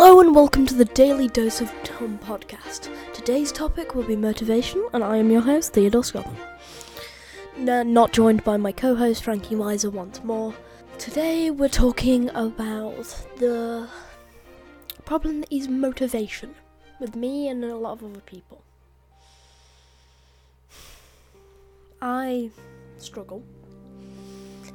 Hello 0.00 0.20
and 0.20 0.32
welcome 0.32 0.64
to 0.64 0.76
the 0.76 0.84
Daily 0.84 1.26
Dose 1.26 1.60
of 1.60 1.72
Dumb 1.82 2.20
podcast. 2.20 2.88
Today's 3.12 3.50
topic 3.50 3.96
will 3.96 4.04
be 4.04 4.14
motivation, 4.14 4.88
and 4.92 5.02
I 5.02 5.16
am 5.16 5.28
your 5.28 5.40
host, 5.40 5.72
Theodore 5.72 6.04
Scotland. 6.04 6.38
No, 7.56 7.82
not 7.82 8.12
joined 8.12 8.44
by 8.44 8.58
my 8.58 8.70
co 8.70 8.94
host, 8.94 9.24
Frankie 9.24 9.56
Weiser, 9.56 9.90
once 9.92 10.22
more. 10.22 10.54
Today 10.98 11.50
we're 11.50 11.68
talking 11.68 12.30
about 12.30 13.26
the 13.38 13.88
problem 15.04 15.40
that 15.40 15.52
is 15.52 15.66
motivation 15.66 16.54
with 17.00 17.16
me 17.16 17.48
and 17.48 17.64
a 17.64 17.74
lot 17.74 17.94
of 17.94 18.04
other 18.04 18.20
people. 18.20 18.62
I 22.00 22.50
struggle. 22.98 23.42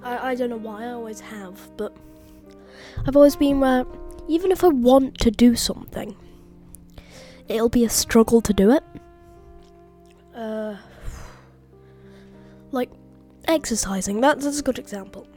I, 0.04 0.32
I 0.32 0.36
don't 0.36 0.50
know 0.50 0.58
why, 0.58 0.84
I 0.84 0.92
always 0.92 1.22
have, 1.22 1.62
but 1.78 1.96
I've 3.08 3.16
always 3.16 3.38
been 3.38 3.62
where 3.62 3.86
even 4.28 4.52
if 4.52 4.64
I 4.64 4.70
want 4.70 5.18
to 5.20 5.32
do 5.32 5.56
something, 5.56 6.16
it'll 7.48 7.70
be 7.70 7.86
a 7.86 7.90
struggle 7.90 8.42
to 8.42 8.54
do 8.54 8.72
it. 8.72 8.84
Uh, 10.36 10.78
like 12.72 12.90
exercising, 13.46 14.22
that, 14.22 14.40
that's 14.40 14.60
a 14.60 14.64
good 14.64 14.80
example. 14.80 15.28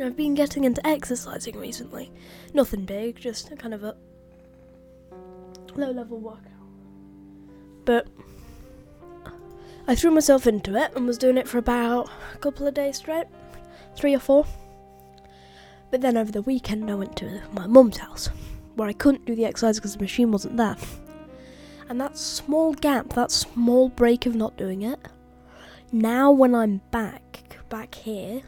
I've 0.00 0.16
been 0.16 0.34
getting 0.34 0.64
into 0.64 0.84
exercising 0.86 1.58
recently. 1.58 2.10
Nothing 2.54 2.84
big, 2.84 3.20
just 3.20 3.56
kind 3.58 3.74
of 3.74 3.84
a 3.84 3.96
low 5.76 5.90
level 5.90 6.18
workout. 6.18 6.48
But 7.84 8.08
I 9.86 9.94
threw 9.94 10.10
myself 10.10 10.46
into 10.46 10.76
it 10.76 10.92
and 10.94 11.06
was 11.06 11.18
doing 11.18 11.36
it 11.36 11.48
for 11.48 11.58
about 11.58 12.08
a 12.34 12.38
couple 12.38 12.66
of 12.66 12.74
days 12.74 12.96
straight, 12.96 13.26
three 13.96 14.14
or 14.14 14.20
four. 14.20 14.46
But 15.92 16.00
then 16.00 16.16
over 16.16 16.32
the 16.32 16.40
weekend, 16.40 16.90
I 16.90 16.94
went 16.94 17.16
to 17.16 17.42
my 17.52 17.66
mum's 17.66 17.98
house 17.98 18.30
where 18.76 18.88
I 18.88 18.94
couldn't 18.94 19.26
do 19.26 19.34
the 19.34 19.44
exercise 19.44 19.76
because 19.76 19.92
the 19.92 20.00
machine 20.00 20.32
wasn't 20.32 20.56
there. 20.56 20.76
And 21.90 22.00
that 22.00 22.16
small 22.16 22.72
gap, 22.72 23.10
that 23.10 23.30
small 23.30 23.90
break 23.90 24.24
of 24.24 24.34
not 24.34 24.56
doing 24.56 24.80
it, 24.80 24.98
now 25.92 26.30
when 26.32 26.54
I'm 26.54 26.80
back, 26.90 27.58
back 27.68 27.94
here, 27.94 28.40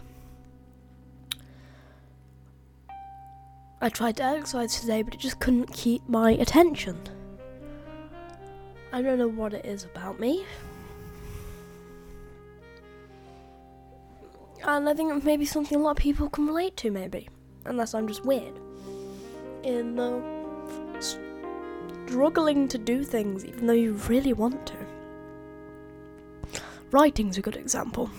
I 3.83 3.91
tried 3.91 4.17
to 4.17 4.25
exercise 4.25 4.81
today, 4.81 5.03
but 5.03 5.13
it 5.13 5.21
just 5.21 5.39
couldn't 5.39 5.71
keep 5.71 6.09
my 6.09 6.31
attention. 6.31 6.99
I 8.91 9.03
don't 9.03 9.19
know 9.19 9.29
what 9.29 9.53
it 9.53 9.67
is 9.67 9.85
about 9.85 10.19
me. 10.19 10.47
And 14.63 14.89
I 14.89 14.95
think 14.95 15.13
it 15.13 15.25
may 15.25 15.37
be 15.37 15.45
something 15.45 15.79
a 15.79 15.83
lot 15.83 15.91
of 15.91 15.97
people 15.99 16.31
can 16.31 16.47
relate 16.47 16.75
to, 16.79 16.91
maybe. 16.91 17.29
Unless 17.65 17.95
I'm 17.95 18.07
just 18.07 18.25
weird. 18.25 18.59
In 19.63 19.99
uh, 19.99 21.01
struggling 22.07 22.69
to 22.69 22.79
do 22.79 23.03
things 23.05 23.45
even 23.45 23.67
though 23.67 23.73
you 23.73 23.93
really 24.09 24.33
want 24.33 24.67
to. 24.67 24.77
Writing's 26.91 27.39
a 27.39 27.41
good 27.41 27.57
example. 27.57 28.11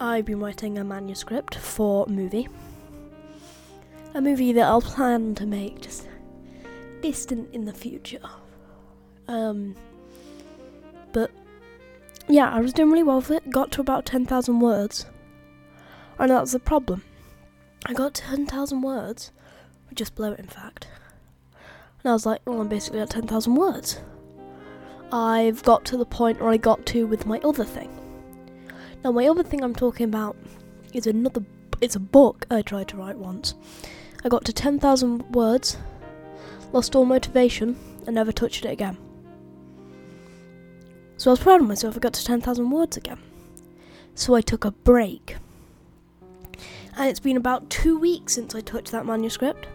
I've 0.00 0.26
been 0.26 0.40
writing 0.40 0.76
a 0.76 0.84
manuscript 0.84 1.54
for 1.54 2.04
a 2.06 2.10
movie. 2.10 2.48
A 4.12 4.20
movie 4.20 4.52
that 4.52 4.66
I'll 4.66 4.82
plan 4.82 5.34
to 5.36 5.46
make 5.46 5.80
just 5.80 6.06
distant 7.00 7.54
in 7.54 7.64
the 7.64 7.72
future. 7.72 8.20
Um, 9.28 9.74
but 11.12 11.30
yeah, 12.28 12.50
I 12.50 12.60
was 12.60 12.72
doing 12.72 12.90
really 12.90 13.02
well 13.04 13.16
with 13.18 13.30
it. 13.30 13.50
Got 13.50 13.70
to 13.72 13.80
about 13.80 14.04
10,000 14.04 14.60
words. 14.60 15.06
And 16.18 16.30
that's 16.30 16.52
the 16.52 16.58
problem. 16.58 17.02
I 17.86 17.92
got 17.92 18.14
10,000 18.14 18.82
words. 18.82 19.32
Just 19.92 20.14
below 20.16 20.32
it, 20.32 20.40
in 20.40 20.46
fact. 20.46 20.88
And 22.02 22.10
I 22.10 22.12
was 22.12 22.26
like, 22.26 22.40
well, 22.46 22.60
I'm 22.60 22.68
basically 22.68 23.00
at 23.00 23.10
10,000 23.10 23.54
words. 23.54 24.00
I've 25.12 25.62
got 25.62 25.84
to 25.86 25.96
the 25.96 26.04
point 26.04 26.40
where 26.40 26.50
I 26.50 26.56
got 26.56 26.84
to 26.86 27.06
with 27.06 27.26
my 27.26 27.38
other 27.40 27.64
thing. 27.64 27.90
Now, 29.04 29.12
my 29.12 29.28
other 29.28 29.42
thing 29.42 29.62
I'm 29.62 29.74
talking 29.74 30.04
about 30.04 30.36
is 30.92 31.06
another. 31.06 31.44
It's 31.80 31.96
a 31.96 32.00
book 32.00 32.46
I 32.50 32.62
tried 32.62 32.88
to 32.88 32.96
write 32.96 33.18
once. 33.18 33.54
I 34.24 34.28
got 34.28 34.44
to 34.46 34.52
10,000 34.52 35.34
words, 35.34 35.76
lost 36.72 36.96
all 36.96 37.04
motivation, 37.04 37.76
and 38.06 38.14
never 38.14 38.32
touched 38.32 38.64
it 38.64 38.70
again. 38.70 38.96
So 41.16 41.30
I 41.30 41.32
was 41.32 41.40
proud 41.40 41.60
of 41.60 41.68
myself, 41.68 41.96
I 41.96 42.00
got 42.00 42.14
to 42.14 42.24
10,000 42.24 42.70
words 42.70 42.96
again. 42.96 43.18
So 44.14 44.34
I 44.34 44.40
took 44.40 44.64
a 44.64 44.70
break. 44.70 45.36
And 46.96 47.08
it's 47.08 47.20
been 47.20 47.36
about 47.36 47.68
two 47.70 47.98
weeks 47.98 48.34
since 48.34 48.54
I 48.54 48.60
touched 48.60 48.92
that 48.92 49.04
manuscript. 49.04 49.66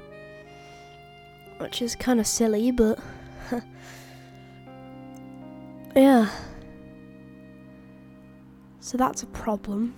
Which 1.58 1.82
is 1.82 1.96
kind 1.96 2.20
of 2.20 2.28
silly, 2.28 2.72
but. 2.72 3.00
yeah. 5.96 6.30
So 8.80 8.98
that's 8.98 9.24
a 9.24 9.28
problem. 9.28 9.96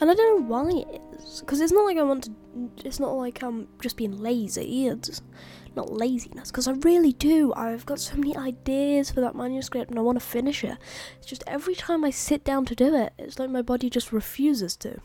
And 0.00 0.10
I 0.10 0.14
don't 0.14 0.40
know 0.40 0.46
why. 0.46 0.84
Because 1.40 1.60
it's 1.60 1.72
not 1.72 1.84
like 1.84 1.96
I 1.96 2.02
want 2.02 2.24
to. 2.24 2.32
It's 2.84 3.00
not 3.00 3.12
like 3.12 3.42
I'm 3.42 3.68
just 3.80 3.96
being 3.96 4.20
lazy. 4.20 4.86
It's 4.86 5.22
not 5.76 5.92
laziness, 5.92 6.50
because 6.50 6.68
I 6.68 6.72
really 6.72 7.12
do. 7.12 7.52
I've 7.54 7.84
got 7.84 7.98
so 7.98 8.16
many 8.16 8.36
ideas 8.36 9.10
for 9.10 9.20
that 9.20 9.34
manuscript 9.34 9.90
and 9.90 9.98
I 9.98 10.02
want 10.02 10.18
to 10.20 10.24
finish 10.24 10.62
it. 10.62 10.78
It's 11.18 11.26
just 11.26 11.42
every 11.46 11.74
time 11.74 12.04
I 12.04 12.10
sit 12.10 12.44
down 12.44 12.64
to 12.66 12.74
do 12.74 12.94
it, 12.94 13.12
it's 13.18 13.38
like 13.38 13.50
my 13.50 13.62
body 13.62 13.90
just 13.90 14.12
refuses 14.12 14.76
to. 14.76 15.00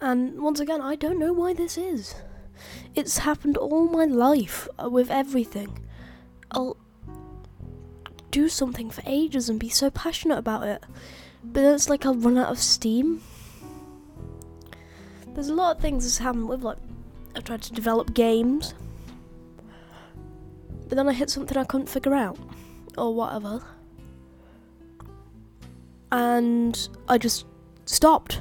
And 0.00 0.40
once 0.40 0.60
again, 0.60 0.80
I 0.80 0.96
don't 0.96 1.18
know 1.18 1.32
why 1.32 1.52
this 1.54 1.76
is. 1.78 2.14
It's 2.94 3.18
happened 3.18 3.56
all 3.56 3.86
my 3.88 4.04
life 4.04 4.68
uh, 4.82 4.88
with 4.88 5.10
everything. 5.10 5.84
I'll 6.50 6.76
do 8.30 8.48
something 8.48 8.90
for 8.90 9.02
ages 9.06 9.48
and 9.48 9.60
be 9.60 9.68
so 9.68 9.90
passionate 9.90 10.38
about 10.38 10.66
it, 10.66 10.82
but 11.42 11.62
then 11.62 11.74
it's 11.74 11.88
like 11.88 12.04
I'll 12.06 12.14
run 12.14 12.38
out 12.38 12.50
of 12.50 12.58
steam. 12.58 13.22
There's 15.34 15.48
a 15.48 15.54
lot 15.54 15.76
of 15.76 15.82
things 15.82 16.04
that's 16.04 16.18
happened 16.18 16.48
with 16.48 16.62
like 16.62 16.78
I've 17.36 17.44
tried 17.44 17.62
to 17.62 17.72
develop 17.72 18.14
games, 18.14 18.74
but 20.88 20.96
then 20.96 21.08
I 21.08 21.12
hit 21.12 21.28
something 21.30 21.58
I 21.58 21.64
couldn't 21.64 21.88
figure 21.88 22.14
out, 22.14 22.38
or 22.96 23.14
whatever, 23.14 23.62
and 26.12 26.88
I 27.08 27.18
just 27.18 27.46
stopped. 27.84 28.40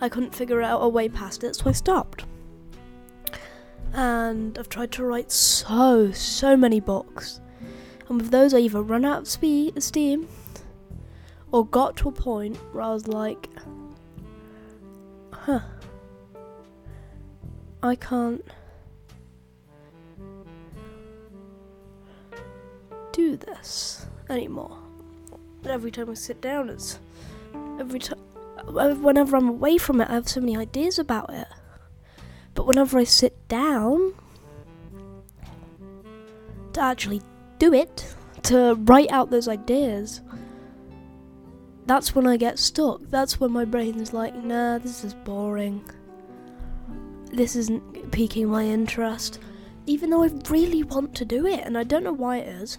I 0.00 0.08
couldn't 0.08 0.34
figure 0.34 0.62
out 0.62 0.80
a 0.80 0.88
way 0.88 1.08
past 1.08 1.44
it, 1.44 1.56
so 1.56 1.68
I 1.68 1.72
stopped. 1.72 2.24
And 3.92 4.56
I've 4.56 4.68
tried 4.68 4.92
to 4.92 5.04
write 5.04 5.32
so, 5.32 6.12
so 6.12 6.56
many 6.56 6.80
books. 6.80 7.40
And 8.08 8.20
with 8.22 8.30
those, 8.30 8.54
I 8.54 8.58
either 8.58 8.82
run 8.82 9.04
out 9.04 9.22
of 9.22 9.28
speed, 9.28 9.82
steam 9.82 10.28
or 11.52 11.66
got 11.66 11.96
to 11.96 12.08
a 12.08 12.12
point 12.12 12.56
where 12.72 12.82
I 12.84 12.92
was 12.92 13.08
like, 13.08 13.48
huh, 15.32 15.60
I 17.82 17.94
can't 17.94 18.44
do 23.12 23.36
this 23.38 24.06
anymore. 24.28 24.78
Every 25.64 25.90
time 25.90 26.10
I 26.10 26.14
sit 26.14 26.42
down, 26.42 26.68
it's 26.68 26.98
every 27.78 27.98
time. 27.98 28.20
Uh, 28.58 28.94
whenever 28.96 29.36
I'm 29.36 29.48
away 29.48 29.78
from 29.78 30.00
it, 30.02 30.10
I 30.10 30.14
have 30.14 30.28
so 30.28 30.40
many 30.40 30.56
ideas 30.56 30.98
about 30.98 31.32
it. 31.32 31.48
But 32.54 32.66
whenever 32.66 32.98
I 32.98 33.04
sit 33.04 33.48
down 33.48 34.12
to 36.74 36.80
actually 36.80 37.22
do 37.58 37.72
it, 37.72 38.14
to 38.44 38.74
write 38.74 39.10
out 39.10 39.30
those 39.30 39.48
ideas, 39.48 40.20
that's 41.86 42.14
when 42.14 42.26
I 42.26 42.36
get 42.36 42.58
stuck. 42.58 43.00
That's 43.04 43.40
when 43.40 43.52
my 43.52 43.64
brain's 43.64 44.12
like, 44.12 44.34
nah, 44.34 44.78
this 44.78 45.02
is 45.02 45.14
boring 45.14 45.82
this 47.32 47.56
isn't 47.56 48.10
piquing 48.12 48.48
my 48.48 48.64
interest, 48.64 49.38
even 49.86 50.10
though 50.10 50.22
I 50.22 50.30
really 50.48 50.82
want 50.82 51.14
to 51.16 51.24
do 51.24 51.46
it, 51.46 51.60
and 51.60 51.76
I 51.78 51.84
don't 51.84 52.04
know 52.04 52.12
why 52.12 52.38
it 52.38 52.48
is. 52.48 52.78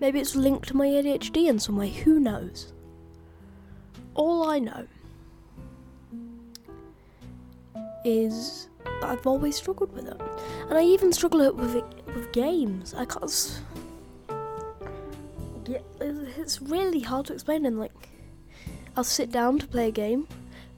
Maybe 0.00 0.20
it's 0.20 0.36
linked 0.36 0.68
to 0.68 0.76
my 0.76 0.86
ADHD 0.86 1.48
in 1.48 1.58
some 1.58 1.76
way, 1.76 1.90
who 1.90 2.20
knows? 2.20 2.72
All 4.14 4.48
I 4.48 4.58
know 4.58 4.86
is 8.04 8.68
that 8.84 9.04
I've 9.04 9.26
always 9.26 9.56
struggled 9.56 9.92
with 9.92 10.06
it. 10.06 10.20
And 10.68 10.78
I 10.78 10.82
even 10.82 11.12
struggle 11.12 11.52
with 11.52 11.74
it 11.76 11.84
with 12.14 12.32
games. 12.32 12.94
I 12.94 13.04
can't. 13.04 13.60
It's 16.00 16.62
really 16.62 17.00
hard 17.00 17.26
to 17.26 17.34
explain, 17.34 17.66
and 17.66 17.78
like, 17.78 17.92
I'll 18.96 19.04
sit 19.04 19.30
down 19.30 19.58
to 19.58 19.66
play 19.66 19.88
a 19.88 19.92
game, 19.92 20.26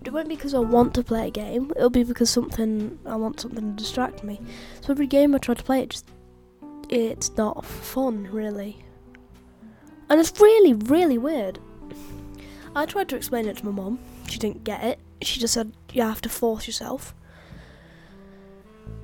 it 0.05 0.13
won't 0.13 0.29
be 0.29 0.37
because 0.37 0.55
I 0.55 0.59
want 0.61 0.95
to 0.95 1.03
play 1.03 1.29
a 1.29 1.31
game. 1.31 1.73
It'll 1.77 1.91
be 1.91 2.05
because 2.05 2.31
something 2.31 2.99
I 3.05 3.17
want 3.17 3.41
something 3.41 3.77
to 3.77 3.83
distract 3.83 4.25
me. 4.25 4.41
So 4.81 4.93
every 4.93 5.07
game 5.07 5.35
I 5.35 5.39
try 5.39 5.55
to 5.55 5.63
play, 5.63 5.83
it 5.83 5.91
just 5.91 6.09
it's 6.89 7.37
not 7.37 7.65
fun 7.65 8.25
really, 8.33 8.85
and 10.09 10.19
it's 10.19 10.41
really 10.41 10.73
really 10.73 11.19
weird. 11.19 11.59
I 12.75 12.87
tried 12.87 13.09
to 13.11 13.17
explain 13.17 13.47
it 13.47 13.59
to 13.59 13.67
my 13.67 13.73
mom. 13.73 13.99
She 14.29 14.39
didn't 14.39 14.65
get 14.65 14.83
it. 14.85 15.01
She 15.23 15.39
just 15.41 15.55
said 15.55 15.73
you 15.93 16.03
have 16.03 16.23
to 16.23 16.29
force 16.29 16.67
yourself. 16.67 17.15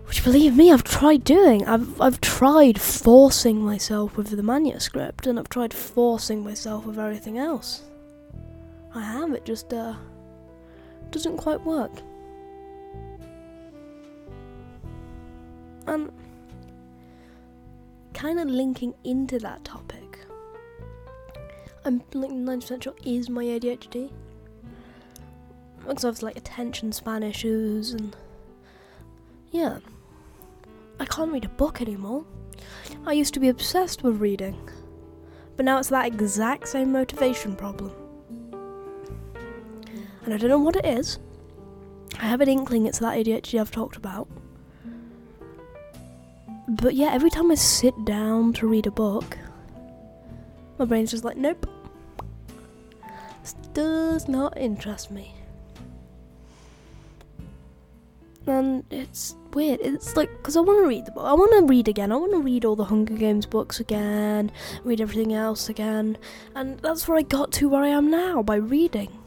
Which, 0.06 0.22
believe 0.22 0.56
me, 0.56 0.72
I've 0.72 0.84
tried 0.84 1.24
doing. 1.24 1.66
I've 1.66 2.00
I've 2.00 2.20
tried 2.20 2.80
forcing 2.80 3.60
myself 3.60 4.16
with 4.16 4.30
the 4.30 4.42
manuscript, 4.42 5.26
and 5.26 5.38
I've 5.38 5.48
tried 5.48 5.74
forcing 5.74 6.44
myself 6.44 6.86
with 6.86 6.98
everything 6.98 7.38
else. 7.38 7.82
I 8.94 9.02
have. 9.02 9.32
It 9.32 9.44
just 9.44 9.72
uh 9.74 9.96
doesn't 11.16 11.38
quite 11.38 11.64
work. 11.64 12.02
And 15.86 16.12
kind 18.12 18.38
of 18.38 18.48
linking 18.48 18.92
into 19.02 19.38
that 19.38 19.64
topic, 19.64 20.18
I'm 21.86 22.02
like 22.12 22.30
90% 22.30 22.82
sure 22.82 22.94
is 23.02 23.30
my 23.30 23.44
ADHD. 23.44 24.10
Because 25.86 26.04
I 26.04 26.08
have 26.08 26.22
like 26.22 26.36
attention 26.36 26.92
span 26.92 27.22
issues 27.22 27.92
and 27.92 28.14
yeah. 29.52 29.78
I 31.00 31.06
can't 31.06 31.32
read 31.32 31.46
a 31.46 31.48
book 31.48 31.80
anymore. 31.80 32.26
I 33.06 33.12
used 33.14 33.32
to 33.34 33.40
be 33.40 33.48
obsessed 33.48 34.02
with 34.02 34.20
reading, 34.20 34.58
but 35.56 35.64
now 35.64 35.78
it's 35.78 35.88
that 35.88 36.06
exact 36.06 36.68
same 36.68 36.92
motivation 36.92 37.56
problem. 37.56 38.05
And 40.26 40.34
I 40.34 40.38
don't 40.38 40.50
know 40.50 40.58
what 40.58 40.74
it 40.74 40.84
is. 40.84 41.20
I 42.18 42.24
have 42.26 42.40
an 42.40 42.48
inkling 42.48 42.86
it's 42.86 42.98
that 42.98 43.16
ADHD 43.16 43.60
I've 43.60 43.70
talked 43.70 43.96
about. 43.96 44.28
But 46.68 46.96
yeah, 46.96 47.12
every 47.12 47.30
time 47.30 47.50
I 47.52 47.54
sit 47.54 47.94
down 48.04 48.52
to 48.54 48.66
read 48.66 48.88
a 48.88 48.90
book, 48.90 49.38
my 50.78 50.84
brain's 50.84 51.12
just 51.12 51.24
like, 51.24 51.36
nope. 51.36 51.70
This 53.40 53.54
does 53.72 54.28
not 54.28 54.58
interest 54.58 55.12
me. 55.12 55.32
And 58.48 58.84
it's 58.90 59.36
weird. 59.54 59.80
It's 59.80 60.16
like, 60.16 60.30
because 60.38 60.56
I 60.56 60.60
want 60.60 60.82
to 60.82 60.88
read 60.88 61.06
the 61.06 61.12
book. 61.12 61.24
I 61.24 61.34
want 61.34 61.52
to 61.52 61.66
read 61.66 61.86
again. 61.86 62.10
I 62.10 62.16
want 62.16 62.32
to 62.32 62.40
read 62.40 62.64
all 62.64 62.74
the 62.74 62.84
Hunger 62.84 63.14
Games 63.14 63.46
books 63.46 63.78
again, 63.78 64.50
read 64.82 65.00
everything 65.00 65.32
else 65.32 65.68
again. 65.68 66.18
And 66.56 66.80
that's 66.80 67.06
where 67.06 67.16
I 67.16 67.22
got 67.22 67.52
to 67.52 67.68
where 67.68 67.82
I 67.82 67.88
am 67.88 68.10
now, 68.10 68.42
by 68.42 68.56
reading. 68.56 69.25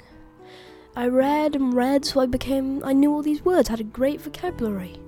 I 1.00 1.08
read 1.08 1.56
and 1.56 1.74
read, 1.74 2.04
so 2.04 2.20
I 2.20 2.26
became. 2.26 2.84
I 2.84 2.92
knew 2.92 3.14
all 3.14 3.22
these 3.22 3.46
words, 3.46 3.70
had 3.70 3.80
a 3.80 3.86
great 3.86 4.20
vocabulary. 4.20 5.00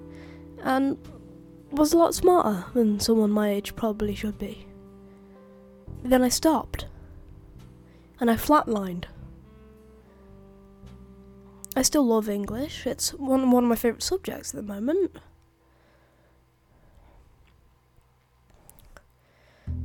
And 0.64 0.98
was 1.70 1.92
a 1.92 1.98
lot 1.98 2.16
smarter 2.16 2.64
than 2.74 3.02
someone 3.02 3.30
my 3.30 3.50
age 3.50 3.76
probably 3.76 4.16
should 4.16 4.40
be. 4.40 4.68
Then 6.02 6.22
I 6.22 6.30
stopped. 6.30 6.86
And 8.22 8.32
I 8.32 8.36
flatlined. 8.36 9.04
I 11.76 11.82
still 11.82 12.08
love 12.08 12.30
English. 12.30 12.88
It's 12.88 13.14
one 13.14 13.52
one 13.52 13.66
of 13.66 13.70
my 13.70 13.76
favourite 13.76 14.02
subjects 14.02 14.54
at 14.54 14.66
the 14.66 14.74
moment. 14.74 15.18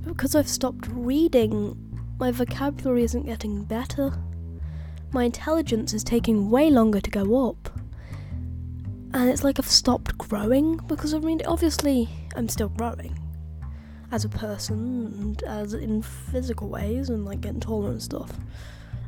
because 0.07 0.37
I've 0.37 0.49
stopped 0.49 0.87
reading, 0.87 1.77
my 2.21 2.31
vocabulary 2.31 3.03
isn't 3.03 3.27
getting 3.27 3.65
better. 3.65 4.13
My 5.17 5.25
intelligence 5.25 5.95
is 5.95 6.05
taking 6.05 6.51
way 6.51 6.69
longer 6.69 7.01
to 7.01 7.11
go 7.11 7.49
up 7.49 7.71
and 9.15 9.31
it's 9.31 9.43
like 9.43 9.59
I've 9.59 9.67
stopped 9.67 10.19
growing 10.19 10.77
because 10.89 11.15
I 11.15 11.21
mean, 11.21 11.41
obviously, 11.47 12.11
I'm 12.37 12.51
still 12.51 12.69
growing 12.69 13.19
as 14.13 14.27
a 14.27 14.29
person 14.29 15.07
and 15.19 15.43
as 15.45 15.73
in 15.73 16.03
physical 16.03 16.69
ways 16.69 17.09
and 17.09 17.25
like 17.25 17.41
getting 17.41 17.61
taller 17.61 17.93
and 17.93 18.03
stuff. 18.03 18.31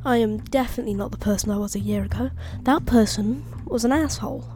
I 0.02 0.16
am 0.16 0.38
definitely 0.38 0.94
not 0.94 1.10
the 1.10 1.18
person 1.18 1.50
I 1.50 1.58
was 1.58 1.74
a 1.74 1.78
year 1.78 2.04
ago. 2.04 2.30
That 2.62 2.86
person 2.86 3.44
was 3.66 3.84
an 3.84 3.92
asshole, 3.92 4.48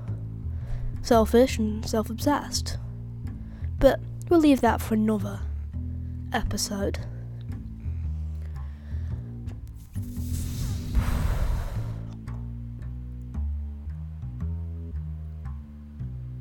selfish 1.02 1.58
and 1.58 1.86
self 1.86 2.08
obsessed. 2.08 2.78
But 3.78 4.00
we'll 4.30 4.40
leave 4.40 4.62
that 4.62 4.80
for 4.80 4.94
another 4.94 5.40
episode. 6.32 7.00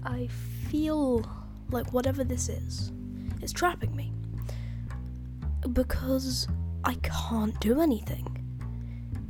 I 0.04 0.28
feel 0.70 1.26
like 1.70 1.94
whatever 1.94 2.24
this 2.24 2.50
is, 2.50 2.92
is 3.42 3.54
trapping 3.54 3.96
me. 3.96 4.12
Because 5.74 6.48
I 6.84 6.96
can't 7.04 7.60
do 7.60 7.82
anything. 7.82 8.28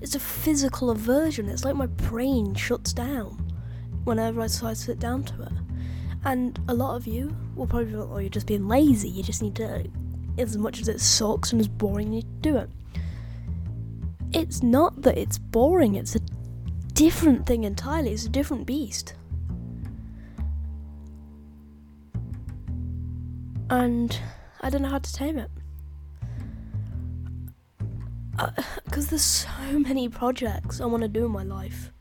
It's 0.02 0.16
a 0.16 0.20
physical 0.20 0.90
aversion. 0.90 1.50
It's 1.50 1.66
like 1.66 1.76
my 1.76 1.86
brain 1.86 2.56
shuts 2.56 2.94
down 2.94 3.38
whenever 4.04 4.42
I 4.42 4.46
decide 4.46 4.76
to 4.76 4.82
sit 4.82 5.00
down 5.00 5.24
to 5.26 5.44
it. 5.44 5.52
And 6.24 6.60
a 6.68 6.74
lot 6.74 6.96
of 6.96 7.08
you 7.08 7.36
will 7.56 7.68
probably 7.68 7.92
be 7.92 7.98
like, 7.98 8.10
oh, 8.10 8.18
you're 8.20 8.30
just 8.30 8.48
being 8.48 8.68
lazy. 8.68 9.10
You 9.10 9.24
just 9.24 9.42
need 9.42 9.56
to, 9.56 9.86
as 10.38 10.58
much 10.58 10.80
as 10.82 10.88
it 10.88 11.02
sucks 11.02 11.52
and 11.52 11.60
is 11.60 11.68
boring, 11.68 12.14
you 12.14 12.24
do 12.42 12.58
it. 12.58 12.70
It's 14.34 14.64
not 14.64 15.02
that 15.02 15.18
it's 15.18 15.38
boring, 15.38 15.96
it's 15.96 16.16
a 16.16 16.22
different 16.94 17.46
thing 17.46 17.64
entirely. 17.64 18.12
It's 18.14 18.26
a 18.26 18.30
different 18.30 18.66
beast. 18.66 19.16
And 23.72 24.20
I 24.60 24.70
don't 24.70 24.82
know 24.82 24.90
how 24.90 25.00
to 25.00 25.14
tame 25.14 25.40
it. 25.40 25.50
Because 28.86 29.08
uh, 29.08 29.10
there's 29.12 29.24
so 29.24 29.80
many 29.80 30.10
projects 30.10 30.82
I 30.82 30.86
want 30.86 31.04
to 31.04 31.08
do 31.08 31.26
in 31.26 31.32
my 31.32 31.44
life. 31.44 31.92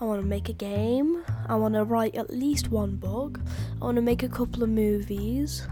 I 0.00 0.04
want 0.04 0.20
to 0.20 0.26
make 0.26 0.48
a 0.48 0.52
game. 0.52 1.22
I 1.46 1.54
want 1.54 1.74
to 1.74 1.84
write 1.84 2.16
at 2.16 2.30
least 2.30 2.70
one 2.70 2.96
book. 2.96 3.38
I 3.80 3.84
want 3.84 3.96
to 3.96 4.02
make 4.02 4.24
a 4.24 4.28
couple 4.28 4.64
of 4.64 4.70
movies. 4.70 5.68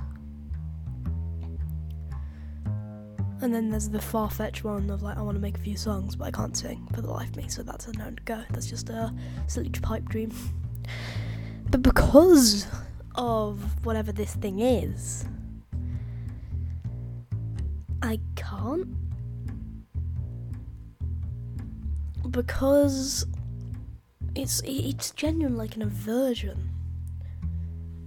And 3.42 3.52
then 3.52 3.70
there's 3.70 3.88
the 3.88 4.00
far 4.00 4.30
fetched 4.30 4.62
one 4.62 4.90
of 4.90 5.02
like, 5.02 5.16
I 5.16 5.22
want 5.22 5.34
to 5.34 5.40
make 5.40 5.56
a 5.56 5.60
few 5.60 5.76
songs, 5.76 6.14
but 6.14 6.26
I 6.26 6.30
can't 6.30 6.56
sing 6.56 6.86
for 6.94 7.00
the 7.00 7.10
life 7.10 7.30
of 7.30 7.36
me, 7.36 7.48
so 7.48 7.64
that's 7.64 7.88
a 7.88 7.92
no 7.94 8.12
go. 8.26 8.44
That's 8.50 8.66
just 8.66 8.90
a 8.90 9.12
silly 9.48 9.70
pipe 9.70 10.04
dream. 10.08 10.30
But 11.70 11.82
because 11.82 12.68
of 13.20 13.84
whatever 13.84 14.12
this 14.12 14.34
thing 14.34 14.60
is, 14.60 15.26
I 18.02 18.18
can't. 18.34 18.88
Because 22.30 23.26
it's 24.34 24.62
it's 24.64 25.10
genuine 25.10 25.58
like 25.58 25.76
an 25.76 25.82
aversion. 25.82 26.70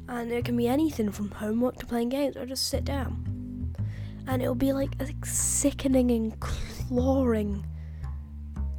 And 0.10 0.32
it 0.32 0.46
can 0.46 0.58
be 0.58 0.68
anything 0.68 1.12
from 1.12 1.30
homework 1.30 1.78
to 1.78 1.86
playing 1.86 2.10
games 2.10 2.36
or 2.36 2.46
just 2.48 2.68
sit 2.70 2.84
down. 2.84 3.76
And 4.26 4.42
it'll 4.42 4.56
be 4.56 4.74
like 4.74 4.96
a 5.00 5.08
sickening 5.26 6.10
and 6.10 6.40
clawing 6.40 7.64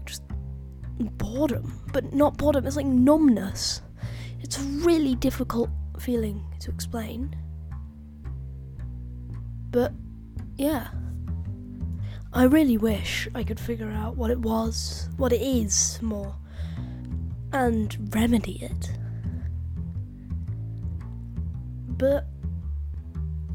just 0.05 0.23
boredom. 0.99 1.81
But 1.93 2.13
not 2.13 2.37
boredom, 2.39 2.67
it's 2.67 2.77
like 2.77 2.87
numbness. 2.87 3.83
It's 4.41 4.59
really 4.59 5.15
difficult 5.15 5.71
feeling 6.01 6.45
to 6.61 6.71
explain. 6.71 7.35
But 9.71 9.93
yeah. 10.57 10.89
I 12.33 12.45
really 12.45 12.79
wish 12.79 13.29
I 13.35 13.45
could 13.45 13.61
figure 13.61 13.91
out 13.91 14.17
what 14.17 14.31
it 14.33 14.41
was, 14.41 15.09
what 15.17 15.33
it 15.33 15.41
is 15.41 16.01
more, 16.03 16.35
and 17.53 18.13
remedy 18.13 18.59
it. 18.61 18.91
But 21.97 22.27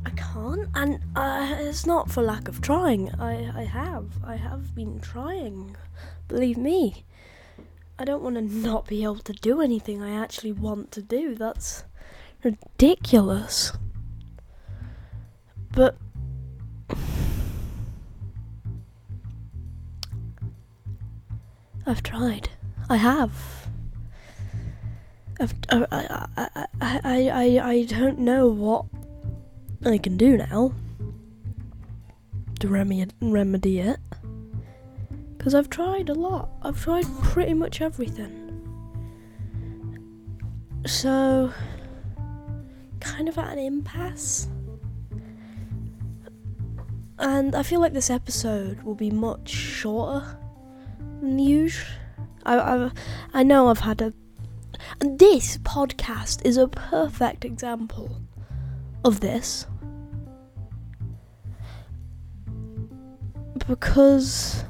I 0.05 0.11
can't, 0.11 0.69
and 0.75 0.99
uh, 1.13 1.57
it's 1.59 1.85
not 1.85 2.09
for 2.09 2.23
lack 2.23 2.47
of 2.47 2.61
trying. 2.61 3.11
I, 3.19 3.51
I 3.53 3.63
have. 3.65 4.05
I 4.25 4.37
have 4.37 4.73
been 4.73 5.01
trying. 5.01 5.75
Believe 6.29 6.57
me. 6.57 7.03
I 7.97 8.05
don't 8.05 8.23
want 8.23 8.35
to 8.35 8.41
not 8.41 8.87
be 8.87 9.03
able 9.03 9.17
to 9.17 9.33
do 9.33 9.59
anything 9.59 10.01
I 10.01 10.11
actually 10.11 10.53
want 10.53 10.93
to 10.93 11.01
do. 11.01 11.35
That's 11.35 11.83
ridiculous. 12.43 13.73
But 15.71 15.97
I've 21.85 22.03
tried. 22.03 22.49
I 22.89 22.97
have. 22.97 23.31
I've, 25.39 25.53
I, 25.69 26.27
I, 26.37 26.67
I, 26.81 26.99
I, 27.03 27.69
I 27.69 27.83
don't 27.85 28.19
know 28.19 28.47
what 28.47 28.85
I 29.85 29.97
can 29.97 30.17
do 30.17 30.37
now 30.37 30.73
to 32.59 32.67
remedy, 32.67 33.11
remedy 33.21 33.79
it. 33.79 33.99
Because 35.37 35.55
I've 35.55 35.69
tried 35.69 36.09
a 36.09 36.13
lot. 36.13 36.49
I've 36.61 36.81
tried 36.81 37.05
pretty 37.23 37.53
much 37.53 37.79
everything. 37.79 38.35
So, 40.85 41.53
kind 42.99 43.29
of 43.29 43.37
at 43.37 43.53
an 43.53 43.59
impasse. 43.59 44.47
And 47.19 47.53
I 47.53 47.63
feel 47.63 47.81
like 47.81 47.93
this 47.93 48.09
episode 48.09 48.81
will 48.83 48.95
be 48.95 49.11
much 49.11 49.49
shorter 49.49 50.37
than 51.19 51.37
usual. 51.37 51.85
I, 52.45 52.57
I, 52.57 52.91
I 53.33 53.43
know 53.43 53.67
I've 53.67 53.79
had 53.79 54.01
a. 54.01 54.13
And 55.01 55.19
this 55.19 55.57
podcast 55.57 56.45
is 56.45 56.55
a 56.55 56.67
perfect 56.67 57.43
example 57.43 58.21
of 59.03 59.19
this. 59.19 59.67
Because. 63.67 64.63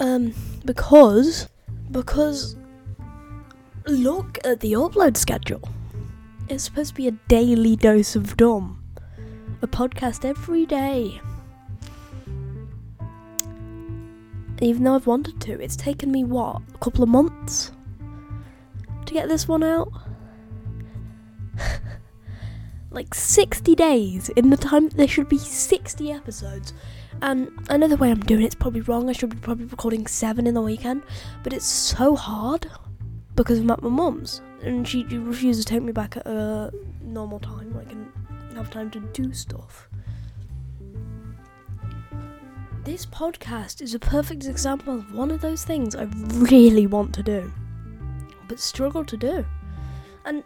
Um, 0.00 0.34
because. 0.64 1.48
Because. 1.90 2.56
Look 3.88 4.36
at 4.44 4.60
the 4.60 4.74
upload 4.74 5.16
schedule. 5.16 5.66
It's 6.50 6.62
supposed 6.62 6.90
to 6.90 6.94
be 6.94 7.08
a 7.08 7.12
daily 7.12 7.74
dose 7.74 8.16
of 8.16 8.36
dumb. 8.36 8.84
A 9.62 9.66
podcast 9.66 10.26
every 10.26 10.66
day. 10.66 11.18
Even 14.60 14.84
though 14.84 14.94
I've 14.94 15.06
wanted 15.06 15.40
to, 15.40 15.58
it's 15.58 15.74
taken 15.74 16.12
me 16.12 16.22
what, 16.22 16.60
a 16.74 16.78
couple 16.78 17.02
of 17.02 17.08
months 17.08 17.72
to 19.06 19.14
get 19.14 19.26
this 19.26 19.48
one 19.48 19.64
out? 19.64 19.90
like 22.90 23.14
60 23.14 23.74
days 23.74 24.28
in 24.30 24.50
the 24.50 24.58
time 24.58 24.90
there 24.90 25.08
should 25.08 25.30
be 25.30 25.38
60 25.38 26.12
episodes. 26.12 26.74
And 27.22 27.50
I 27.70 27.78
know 27.78 27.88
the 27.88 27.96
way 27.96 28.10
I'm 28.10 28.20
doing 28.20 28.42
it's 28.42 28.54
probably 28.54 28.82
wrong. 28.82 29.08
I 29.08 29.12
should 29.12 29.30
be 29.30 29.38
probably 29.38 29.64
recording 29.64 30.06
seven 30.06 30.46
in 30.46 30.52
the 30.52 30.60
weekend, 30.60 31.04
but 31.42 31.54
it's 31.54 31.64
so 31.64 32.14
hard 32.14 32.70
because 33.38 33.60
I'm 33.60 33.70
at 33.70 33.82
my 33.82 33.88
mum's 33.88 34.42
and 34.62 34.86
she 34.86 35.04
refuses 35.04 35.64
to 35.64 35.72
take 35.72 35.82
me 35.82 35.92
back 35.92 36.16
at 36.16 36.26
a 36.26 36.72
normal 37.00 37.38
time. 37.38 37.72
where 37.72 37.84
I 37.84 37.88
can 37.88 38.10
have 38.56 38.68
time 38.68 38.90
to 38.90 39.00
do 39.00 39.32
stuff. 39.32 39.88
This 42.84 43.06
podcast 43.06 43.80
is 43.80 43.94
a 43.94 43.98
perfect 44.00 44.46
example 44.46 44.94
of 44.94 45.14
one 45.14 45.30
of 45.30 45.40
those 45.40 45.64
things 45.64 45.94
I 45.94 46.04
really 46.32 46.88
want 46.88 47.14
to 47.14 47.22
do, 47.22 47.52
but 48.48 48.58
struggle 48.58 49.04
to 49.04 49.16
do. 49.16 49.46
And 50.24 50.42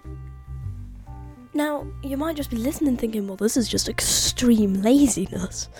now, 1.55 1.87
you 2.03 2.19
might 2.19 2.37
just 2.37 2.51
be 2.51 2.57
listening 2.59 2.99
thinking, 2.99 3.27
well, 3.27 3.37
this 3.37 3.57
is 3.57 3.69
just 3.69 3.89
extreme 3.89 4.83
laziness. 4.83 5.71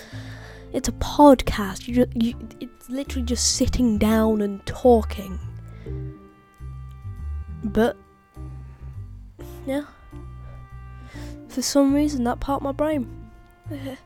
It's 0.73 0.89
a 0.89 0.93
podcast. 0.93 1.87
You, 1.89 2.07
you 2.15 2.49
it's 2.61 2.89
literally 2.89 3.27
just 3.27 3.57
sitting 3.57 3.99
down 3.99 4.41
and 4.41 4.65
talking. 4.65 5.39
But 7.65 7.97
yeah. 9.67 9.85
For 11.49 11.63
some 11.63 11.95
reason 11.95 12.25
that 12.25 12.41
part 12.41 12.59
of 12.59 12.63
my 12.63 12.73
brain 12.73 13.31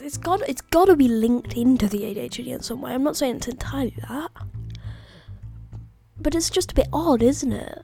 it's 0.00 0.16
got 0.16 0.40
it's 0.48 0.62
got 0.62 0.86
to 0.86 0.96
be 0.96 1.08
linked 1.08 1.54
into 1.54 1.86
the 1.86 2.00
ADHD 2.00 2.48
in 2.48 2.62
some 2.62 2.80
way. 2.80 2.92
I'm 2.92 3.02
not 3.02 3.16
saying 3.16 3.36
it's 3.36 3.48
entirely 3.48 3.94
that, 4.08 4.30
but 6.18 6.34
it's 6.34 6.50
just 6.50 6.72
a 6.72 6.74
bit 6.74 6.88
odd, 6.92 7.22
isn't 7.22 7.52
it? 7.52 7.82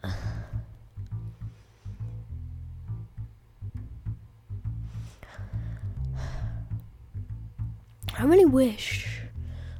I 8.19 8.25
really 8.25 8.47
wish 8.47 9.21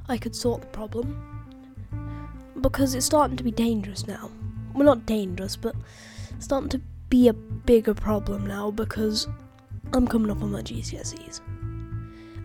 I 0.07 0.17
could 0.17 0.35
sort 0.35 0.61
the 0.61 0.67
problem 0.67 1.36
because 2.61 2.95
it's 2.95 3.05
starting 3.05 3.37
to 3.37 3.43
be 3.43 3.51
dangerous 3.51 4.07
now. 4.07 4.31
Well, 4.73 4.85
not 4.85 5.05
dangerous, 5.05 5.55
but 5.55 5.75
starting 6.39 6.69
to 6.69 6.81
be 7.09 7.27
a 7.27 7.33
bigger 7.33 7.93
problem 7.93 8.45
now 8.45 8.71
because 8.71 9.27
I'm 9.93 10.07
coming 10.07 10.29
up 10.31 10.41
on 10.41 10.51
my 10.51 10.61
GCSEs 10.61 11.41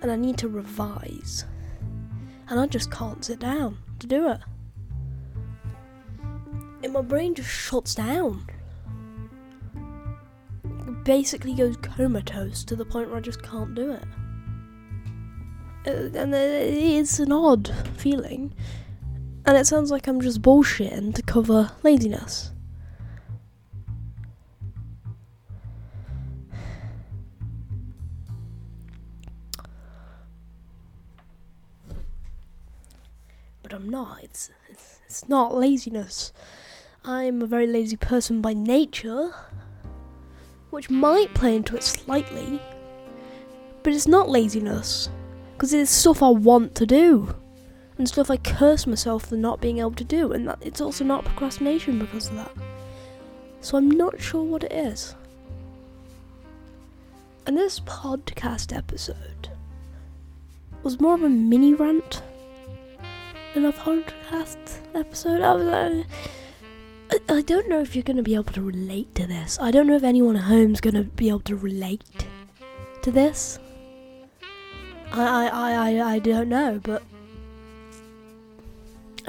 and 0.01 0.11
I 0.11 0.17
need 0.17 0.39
to 0.39 0.49
revise. 0.49 1.45
And 2.49 2.61
I 2.61 2.67
just 2.67 2.91
can't 2.91 3.25
sit 3.25 3.39
down 3.39 3.79
to 4.01 4.07
do 4.07 4.29
it. 4.29 4.41
And 6.83 6.93
my 6.93 7.03
brain 7.03 7.35
just 7.35 7.49
shuts 7.49 7.95
down. 7.95 8.47
Basically 11.05 11.55
goes 11.55 11.77
comatose 11.77 12.65
to 12.65 12.77
the 12.77 12.85
point 12.85 13.09
where 13.09 13.19
I 13.19 13.21
just 13.21 13.43
can't 13.43 13.75
do 13.75 13.93
it. 13.93 14.05
Uh, 15.87 16.17
and 16.17 16.35
it's 16.35 17.19
an 17.19 17.33
odd 17.33 17.73
feeling. 17.97 18.53
And 19.45 19.57
it 19.57 19.67
sounds 19.67 19.91
like 19.91 20.07
I'm 20.07 20.21
just 20.21 20.43
bullshitting 20.43 21.15
to 21.15 21.23
cover 21.23 21.73
laziness. 21.83 22.53
but 33.73 33.81
I'm 33.81 33.89
not. 33.89 34.23
It's, 34.23 34.51
it's, 34.69 35.01
it's 35.07 35.29
not 35.29 35.55
laziness. 35.55 36.33
I'm 37.05 37.43
a 37.43 37.47
very 37.47 37.67
lazy 37.67 37.97
person 37.97 38.41
by 38.43 38.53
nature, 38.53 39.35
which 40.71 40.91
might 40.91 41.35
play 41.35 41.57
into 41.57 41.77
it 41.77 41.83
slightly, 41.83 42.61
but 43.83 43.93
it's 43.93 44.07
not 44.07 44.29
laziness, 44.29 45.09
because 45.55 45.73
it's 45.73 45.91
stuff 45.91 46.23
I 46.23 46.29
want 46.29 46.75
to 46.77 46.87
do, 46.87 47.35
and 48.03 48.09
stuff 48.09 48.33
I 48.33 48.37
curse 48.37 48.85
myself 48.85 49.27
for 49.27 49.37
not 49.37 49.61
being 49.61 49.79
able 49.79 49.93
to 49.93 50.03
do, 50.03 50.33
and 50.33 50.49
that, 50.49 50.59
it's 50.61 50.81
also 50.81 51.05
not 51.05 51.25
procrastination 51.25 52.01
because 52.01 52.31
of 52.31 52.35
that. 52.35 52.51
So 53.61 53.79
I'm 53.79 53.89
not 53.89 54.21
sure 54.21 54.43
what 54.43 54.65
it 54.65 54.73
is. 54.73 55.15
And 57.47 57.57
this 57.57 57.79
podcast 57.79 58.77
episode 58.77 59.51
was 60.83 60.99
more 61.01 61.15
of 61.15 61.23
a 61.23 61.29
mini 61.29 61.75
rant 61.75 62.23
than 63.55 63.67
a 63.67 63.73
podcast 63.73 64.81
episode. 64.97 65.41
I 65.41 65.55
was 65.55 65.65
like, 65.65 67.23
I 67.29 67.43
don't 67.43 67.69
know 67.69 67.83
if 67.83 67.95
you're 67.95 68.03
going 68.03 68.17
to 68.17 68.25
be 68.25 68.35
able 68.35 68.53
to 68.55 68.63
relate 68.63 69.15
to 69.15 69.29
this. 69.29 69.61
I 69.61 69.71
don't 69.71 69.87
know 69.87 69.95
if 69.95 70.03
anyone 70.03 70.35
at 70.35 70.43
home's 70.43 70.81
going 70.81 70.97
to 70.97 71.05
be 71.05 71.29
able 71.29 71.39
to 71.43 71.55
relate 71.55 72.27
to 73.03 73.13
this. 73.13 73.61
I, 75.13 75.47
I, 75.47 75.71
I, 75.71 76.15
I 76.15 76.19
don't 76.19 76.49
know, 76.49 76.81
but 76.83 77.05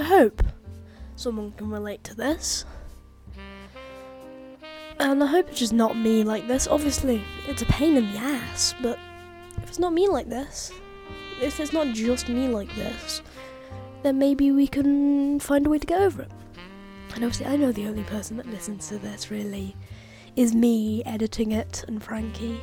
I 0.03 0.05
hope 0.05 0.43
someone 1.15 1.53
can 1.53 1.69
relate 1.69 2.03
to 2.03 2.13
this. 2.13 2.65
And 4.99 5.23
I 5.23 5.27
hope 5.27 5.47
it's 5.47 5.59
just 5.59 5.71
not 5.71 5.95
me 5.95 6.25
like 6.25 6.45
this. 6.45 6.67
Obviously, 6.67 7.23
it's 7.47 7.61
a 7.61 7.65
pain 7.67 7.95
in 7.95 8.11
the 8.11 8.19
ass, 8.19 8.75
but 8.81 8.99
if 9.59 9.69
it's 9.69 9.79
not 9.79 9.93
me 9.93 10.09
like 10.09 10.27
this, 10.27 10.73
if 11.41 11.57
it's 11.57 11.71
not 11.71 11.95
just 11.95 12.27
me 12.27 12.49
like 12.49 12.75
this, 12.75 13.21
then 14.01 14.19
maybe 14.19 14.51
we 14.51 14.67
can 14.67 15.39
find 15.39 15.65
a 15.65 15.69
way 15.69 15.79
to 15.79 15.87
get 15.87 16.01
over 16.01 16.23
it. 16.23 16.31
And 17.15 17.23
obviously, 17.23 17.45
I 17.45 17.55
know 17.55 17.71
the 17.71 17.87
only 17.87 18.03
person 18.03 18.35
that 18.35 18.47
listens 18.47 18.89
to 18.89 18.97
this 18.97 19.31
really 19.31 19.73
is 20.35 20.53
me 20.53 21.01
editing 21.05 21.53
it 21.53 21.85
and 21.87 22.03
Frankie, 22.03 22.59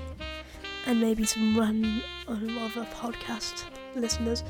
and 0.85 1.01
maybe 1.01 1.25
some 1.25 1.59
random 1.59 2.03
other 2.29 2.85
podcast 2.93 3.65
listeners 3.97 4.45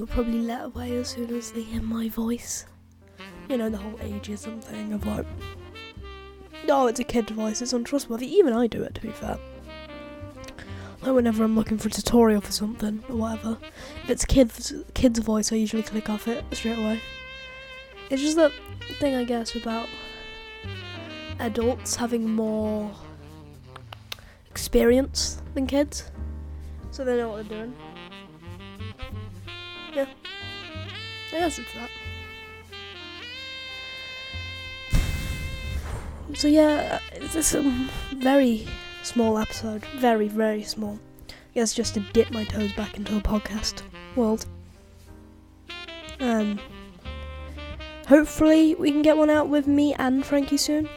will 0.00 0.06
probably 0.06 0.40
let 0.40 0.64
away 0.64 0.96
as 0.96 1.08
soon 1.08 1.32
as 1.34 1.52
they 1.52 1.62
hear 1.62 1.82
my 1.82 2.08
voice. 2.08 2.64
You 3.48 3.58
know, 3.58 3.68
the 3.68 3.76
whole 3.76 3.98
ageism 3.98 4.62
thing 4.64 4.94
of 4.94 5.04
like, 5.06 5.26
oh, 6.68 6.86
it's 6.86 7.00
a 7.00 7.04
kid 7.04 7.28
voice, 7.30 7.60
it's 7.60 7.74
untrustworthy. 7.74 8.26
Even 8.26 8.54
I 8.54 8.66
do 8.66 8.82
it, 8.82 8.94
to 8.94 9.00
be 9.02 9.10
fair. 9.10 9.38
Like 11.02 11.12
whenever 11.12 11.44
I'm 11.44 11.54
looking 11.54 11.76
for 11.76 11.88
a 11.88 11.90
tutorial 11.90 12.40
for 12.40 12.52
something 12.52 13.02
or 13.08 13.16
whatever, 13.16 13.58
if 14.04 14.10
it's 14.10 14.24
kids 14.24 14.72
kids 14.94 15.18
voice, 15.18 15.52
I 15.52 15.56
usually 15.56 15.82
click 15.82 16.08
off 16.08 16.28
it 16.28 16.44
straight 16.52 16.78
away. 16.78 17.00
It's 18.08 18.22
just 18.22 18.36
that 18.36 18.52
thing, 18.98 19.14
I 19.14 19.24
guess, 19.24 19.54
about 19.54 19.88
adults 21.38 21.96
having 21.96 22.28
more 22.28 22.90
experience 24.50 25.42
than 25.54 25.66
kids, 25.66 26.10
so 26.90 27.04
they 27.04 27.16
know 27.16 27.30
what 27.30 27.48
they're 27.48 27.64
doing. 27.64 27.74
Yeah, 29.94 30.06
I 31.32 31.38
guess 31.40 31.58
it's 31.58 31.72
that. 31.74 31.90
So 36.34 36.48
yeah, 36.48 37.00
it's 37.12 37.54
a 37.54 37.62
very 38.14 38.66
small 39.02 39.38
episode. 39.38 39.84
Very, 39.96 40.28
very 40.28 40.62
small. 40.62 40.98
I 41.28 41.54
guess 41.54 41.74
just 41.74 41.94
to 41.94 42.00
dip 42.12 42.30
my 42.30 42.44
toes 42.44 42.72
back 42.72 42.96
into 42.96 43.14
the 43.14 43.20
podcast 43.20 43.82
world. 44.14 44.46
Um, 46.20 46.60
hopefully, 48.06 48.74
we 48.76 48.90
can 48.92 49.02
get 49.02 49.16
one 49.16 49.30
out 49.30 49.48
with 49.48 49.66
me 49.66 49.94
and 49.94 50.24
Frankie 50.24 50.56
soon. 50.56 50.88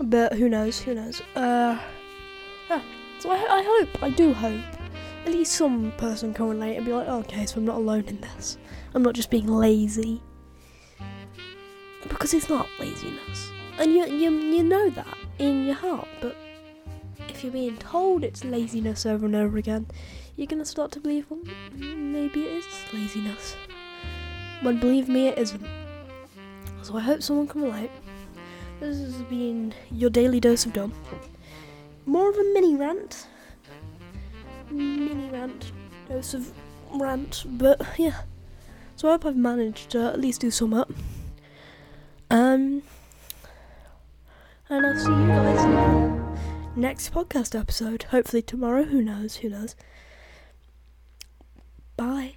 But 0.00 0.34
who 0.34 0.48
knows? 0.48 0.80
Who 0.80 0.94
knows? 0.94 1.20
Uh, 1.36 1.78
yeah. 2.68 2.82
So 3.20 3.30
I, 3.30 3.36
I 3.36 3.62
hope, 3.62 4.02
I 4.02 4.10
do 4.10 4.32
hope, 4.32 4.60
at 5.24 5.32
least 5.32 5.52
some 5.52 5.92
person 5.92 6.34
can 6.34 6.48
relate 6.48 6.76
and 6.76 6.84
be 6.84 6.92
like, 6.92 7.08
oh, 7.08 7.20
okay, 7.20 7.46
so 7.46 7.56
I'm 7.58 7.64
not 7.64 7.76
alone 7.76 8.04
in 8.04 8.20
this. 8.20 8.58
I'm 8.94 9.02
not 9.02 9.14
just 9.14 9.30
being 9.30 9.46
lazy 9.46 10.20
because 12.08 12.34
it's 12.34 12.48
not 12.48 12.68
laziness, 12.78 13.50
and 13.78 13.92
you 13.92 14.06
you 14.06 14.30
you 14.30 14.62
know 14.62 14.90
that. 14.90 15.16
in 15.38 15.64
your 15.64 15.74
heart. 15.74 16.06
But 16.20 16.36
if 17.28 17.42
you're 17.42 17.52
being 17.52 17.76
told 17.78 18.24
it's 18.24 18.44
laziness 18.44 19.06
over 19.06 19.26
and 19.26 19.34
over 19.34 19.56
again, 19.58 19.86
you're 20.36 20.46
gonna 20.46 20.64
start 20.64 20.92
to 20.92 21.00
believe, 21.00 21.26
well, 21.28 21.40
maybe 21.74 22.44
it 22.44 22.52
is 22.58 22.66
laziness. 22.92 23.56
When 24.62 24.78
believe 24.80 25.08
me, 25.08 25.28
it 25.28 25.38
isn't. 25.38 25.66
So 26.82 26.96
I 26.96 27.00
hope 27.00 27.22
someone 27.22 27.48
can 27.48 27.62
relate. 27.62 27.90
This 28.80 28.98
has 28.98 29.22
been 29.22 29.72
your 29.90 30.10
daily 30.10 30.40
dose 30.40 30.66
of 30.66 30.72
dumb. 30.72 30.92
More 32.06 32.28
of 32.28 32.36
a 32.36 32.44
mini 32.52 32.76
rant. 32.76 33.26
Mini 34.70 35.30
rant. 35.30 35.72
Dose 36.08 36.34
of 36.34 36.52
rant. 36.92 37.44
But 37.46 37.80
yeah. 37.96 38.22
So 38.96 39.08
I 39.08 39.12
hope 39.12 39.26
I've 39.26 39.36
managed 39.36 39.90
to 39.90 40.02
at 40.02 40.20
least 40.20 40.40
do 40.40 40.50
some 40.50 40.74
up. 40.74 40.90
Um 42.30 42.82
and 44.68 44.86
I'll 44.86 44.98
see 44.98 45.10
you 45.10 45.26
guys 45.28 45.64
in 45.64 45.70
the 45.72 46.80
next 46.80 47.12
podcast 47.12 47.58
episode. 47.58 48.04
Hopefully 48.04 48.42
tomorrow, 48.42 48.84
who 48.84 49.02
knows, 49.02 49.36
who 49.36 49.50
knows. 49.50 49.76
Bye. 51.96 52.34